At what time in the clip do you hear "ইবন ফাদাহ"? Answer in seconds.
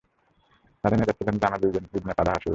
1.97-2.35